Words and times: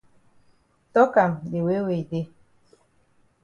Tok 0.93 1.13
am 1.23 1.33
de 1.51 1.59
way 1.65 1.79
wey 1.85 2.01
e 2.03 2.07
dey. 2.09 2.25